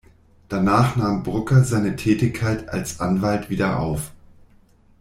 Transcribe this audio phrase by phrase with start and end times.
[0.49, 4.11] Danach nahm Brucker seine Tätigkeit als Anwalt wieder auf.